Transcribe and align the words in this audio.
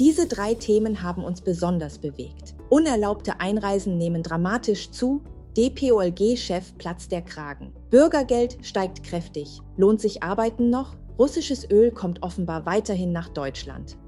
Diese 0.00 0.26
drei 0.26 0.54
Themen 0.54 1.02
haben 1.02 1.22
uns 1.22 1.42
besonders 1.42 1.98
bewegt. 1.98 2.54
Unerlaubte 2.70 3.38
Einreisen 3.38 3.98
nehmen 3.98 4.22
dramatisch 4.22 4.90
zu, 4.90 5.20
DPOLG-Chef 5.58 6.74
platzt 6.78 7.12
der 7.12 7.20
Kragen. 7.20 7.74
Bürgergeld 7.90 8.56
steigt 8.62 9.02
kräftig. 9.02 9.60
Lohnt 9.76 10.00
sich 10.00 10.22
Arbeiten 10.22 10.70
noch? 10.70 10.96
Russisches 11.18 11.70
Öl 11.70 11.90
kommt 11.90 12.22
offenbar 12.22 12.64
weiterhin 12.64 13.12
nach 13.12 13.28
Deutschland. 13.28 13.98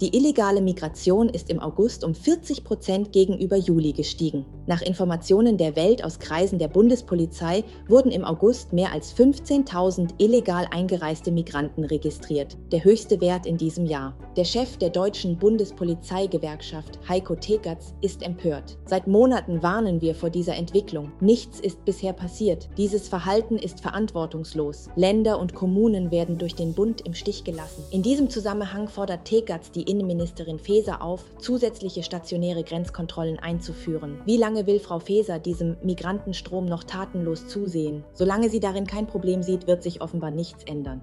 Die 0.00 0.16
illegale 0.16 0.60
Migration 0.60 1.28
ist 1.28 1.50
im 1.50 1.60
August 1.60 2.02
um 2.02 2.16
40 2.16 2.64
Prozent 2.64 3.12
gegenüber 3.12 3.56
Juli 3.56 3.92
gestiegen. 3.92 4.44
Nach 4.66 4.82
Informationen 4.82 5.56
der 5.56 5.76
Welt 5.76 6.02
aus 6.02 6.18
Kreisen 6.18 6.58
der 6.58 6.66
Bundespolizei 6.66 7.62
wurden 7.86 8.10
im 8.10 8.24
August 8.24 8.72
mehr 8.72 8.90
als 8.92 9.14
15.000 9.14 10.14
illegal 10.18 10.66
eingereiste 10.72 11.30
Migranten 11.30 11.84
registriert, 11.84 12.56
der 12.72 12.82
höchste 12.82 13.20
Wert 13.20 13.46
in 13.46 13.56
diesem 13.56 13.86
Jahr. 13.86 14.16
Der 14.36 14.44
Chef 14.44 14.78
der 14.78 14.90
deutschen 14.90 15.38
Bundespolizeigewerkschaft, 15.38 16.98
Heiko 17.08 17.36
Tegatz, 17.36 17.94
ist 18.00 18.22
empört. 18.22 18.78
Seit 18.86 19.06
Monaten 19.06 19.62
warnen 19.62 20.00
wir 20.00 20.16
vor 20.16 20.30
dieser 20.30 20.56
Entwicklung. 20.56 21.12
Nichts 21.20 21.60
ist 21.60 21.84
bisher 21.84 22.14
passiert. 22.14 22.68
Dieses 22.76 23.06
Verhalten 23.06 23.58
ist 23.58 23.80
verantwortungslos. 23.80 24.88
Länder 24.96 25.38
und 25.38 25.54
Kommunen 25.54 26.10
werden 26.10 26.36
durch 26.36 26.56
den 26.56 26.74
Bund 26.74 27.02
im 27.02 27.14
Stich 27.14 27.44
gelassen. 27.44 27.84
In 27.92 28.02
diesem 28.02 28.28
Zusammenhang 28.28 28.88
fordert 28.88 29.24
Tegatz 29.24 29.70
die 29.70 29.83
Innenministerin 29.86 30.58
Faeser 30.58 31.02
auf, 31.02 31.24
zusätzliche 31.38 32.02
stationäre 32.02 32.64
Grenzkontrollen 32.64 33.38
einzuführen. 33.38 34.20
Wie 34.24 34.36
lange 34.36 34.66
will 34.66 34.80
Frau 34.80 34.98
Faeser 34.98 35.38
diesem 35.38 35.76
Migrantenstrom 35.82 36.66
noch 36.66 36.84
tatenlos 36.84 37.46
zusehen? 37.46 38.04
Solange 38.12 38.48
sie 38.48 38.60
darin 38.60 38.86
kein 38.86 39.06
Problem 39.06 39.42
sieht, 39.42 39.66
wird 39.66 39.82
sich 39.82 40.00
offenbar 40.00 40.30
nichts 40.30 40.64
ändern. 40.64 41.02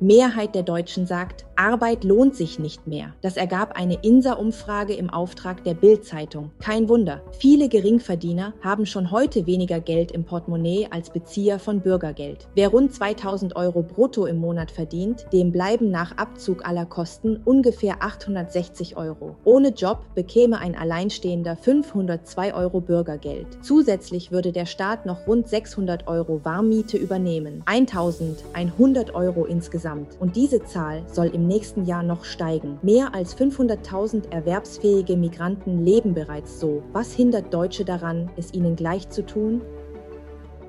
Mehrheit 0.00 0.54
der 0.54 0.62
Deutschen 0.62 1.06
sagt, 1.06 1.44
Arbeit 1.56 2.04
lohnt 2.04 2.36
sich 2.36 2.60
nicht 2.60 2.86
mehr. 2.86 3.14
Das 3.20 3.36
ergab 3.36 3.76
eine 3.76 3.94
INSA-Umfrage 4.02 4.94
im 4.94 5.10
Auftrag 5.10 5.64
der 5.64 5.74
Bild-Zeitung. 5.74 6.52
Kein 6.60 6.88
Wunder. 6.88 7.20
Viele 7.32 7.68
Geringverdiener 7.68 8.54
haben 8.62 8.86
schon 8.86 9.10
heute 9.10 9.46
weniger 9.46 9.80
Geld 9.80 10.12
im 10.12 10.22
Portemonnaie 10.22 10.86
als 10.92 11.10
Bezieher 11.10 11.58
von 11.58 11.80
Bürgergeld. 11.80 12.46
Wer 12.54 12.68
rund 12.68 12.94
2000 12.94 13.56
Euro 13.56 13.82
brutto 13.82 14.26
im 14.26 14.38
Monat 14.38 14.70
verdient, 14.70 15.26
dem 15.32 15.50
bleiben 15.50 15.90
nach 15.90 16.16
Abzug 16.16 16.64
aller 16.64 16.86
Kosten 16.86 17.40
ungefähr 17.44 17.96
860 18.04 18.96
Euro. 18.96 19.34
Ohne 19.42 19.70
Job 19.70 19.98
bekäme 20.14 20.60
ein 20.60 20.76
Alleinstehender 20.76 21.56
502 21.56 22.54
Euro 22.54 22.80
Bürgergeld. 22.80 23.48
Zusätzlich 23.62 24.30
würde 24.30 24.52
der 24.52 24.66
Staat 24.66 25.06
noch 25.06 25.26
rund 25.26 25.48
600 25.48 26.06
Euro 26.06 26.44
Warmmiete 26.44 26.98
übernehmen. 26.98 27.62
1100 27.66 29.12
Euro 29.16 29.44
insgesamt 29.44 29.87
insgesamt. 29.88 30.20
Und 30.20 30.36
diese 30.36 30.62
Zahl 30.64 31.04
soll 31.06 31.26
im 31.26 31.46
nächsten 31.46 31.84
Jahr 31.84 32.02
noch 32.02 32.24
steigen. 32.24 32.78
Mehr 32.82 33.14
als 33.14 33.36
500.000 33.36 34.30
erwerbsfähige 34.30 35.16
Migranten 35.16 35.84
leben 35.84 36.14
bereits 36.14 36.60
so. 36.60 36.82
Was 36.92 37.12
hindert 37.12 37.52
Deutsche 37.52 37.84
daran, 37.84 38.30
es 38.36 38.52
ihnen 38.52 38.76
gleich 38.76 39.08
zu 39.08 39.24
tun? 39.24 39.62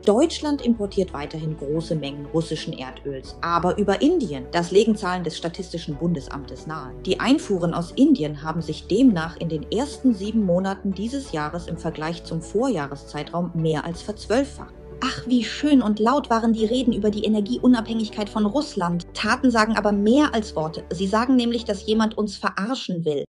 Deutschland 0.05 0.65
importiert 0.65 1.13
weiterhin 1.13 1.57
große 1.57 1.93
Mengen 1.93 2.25
russischen 2.27 2.73
Erdöls, 2.73 3.35
aber 3.41 3.77
über 3.77 4.01
Indien. 4.01 4.45
Das 4.53 4.71
legen 4.71 4.95
Zahlen 4.95 5.25
des 5.25 5.37
Statistischen 5.37 5.97
Bundesamtes 5.97 6.65
nahe. 6.65 6.93
Die 7.05 7.19
Einfuhren 7.19 7.73
aus 7.73 7.91
Indien 7.91 8.41
haben 8.41 8.61
sich 8.61 8.87
demnach 8.87 9.35
in 9.37 9.49
den 9.49 9.69
ersten 9.71 10.13
sieben 10.13 10.45
Monaten 10.45 10.93
dieses 10.93 11.33
Jahres 11.33 11.67
im 11.67 11.77
Vergleich 11.77 12.23
zum 12.23 12.41
Vorjahreszeitraum 12.41 13.51
mehr 13.53 13.85
als 13.85 14.01
verzwölffacht. 14.01 14.73
Ach, 15.01 15.25
wie 15.27 15.45
schön 15.45 15.81
und 15.81 15.99
laut 15.99 16.29
waren 16.29 16.51
die 16.51 16.65
Reden 16.65 16.91
über 16.91 17.09
die 17.09 17.23
Energieunabhängigkeit 17.23 18.29
von 18.29 18.45
Russland. 18.45 19.07
Taten 19.13 19.49
sagen 19.49 19.77
aber 19.77 19.93
mehr 19.93 20.33
als 20.33 20.57
Worte. 20.57 20.83
Sie 20.89 21.07
sagen 21.07 21.37
nämlich, 21.37 21.63
dass 21.63 21.85
jemand 21.85 22.17
uns 22.17 22.35
verarschen 22.35 23.05
will. 23.05 23.23